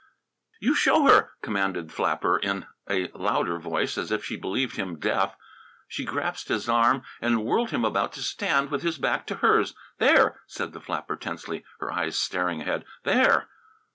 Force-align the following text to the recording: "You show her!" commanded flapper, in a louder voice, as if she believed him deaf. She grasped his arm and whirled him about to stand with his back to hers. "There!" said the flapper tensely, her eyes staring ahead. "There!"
"You 0.59 0.73
show 0.73 1.03
her!" 1.05 1.33
commanded 1.43 1.91
flapper, 1.91 2.35
in 2.39 2.65
a 2.89 3.09
louder 3.09 3.59
voice, 3.59 3.99
as 3.99 4.11
if 4.11 4.25
she 4.25 4.35
believed 4.35 4.75
him 4.75 4.97
deaf. 4.97 5.35
She 5.87 6.05
grasped 6.05 6.47
his 6.49 6.67
arm 6.67 7.03
and 7.21 7.45
whirled 7.45 7.69
him 7.69 7.85
about 7.85 8.11
to 8.13 8.23
stand 8.23 8.71
with 8.71 8.81
his 8.81 8.97
back 8.97 9.27
to 9.27 9.35
hers. 9.35 9.75
"There!" 9.99 10.39
said 10.47 10.73
the 10.73 10.81
flapper 10.81 11.15
tensely, 11.15 11.63
her 11.79 11.91
eyes 11.91 12.17
staring 12.17 12.61
ahead. 12.61 12.83
"There!" 13.03 13.49